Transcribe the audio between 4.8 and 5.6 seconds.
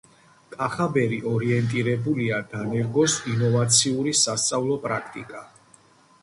პრაქტიკა,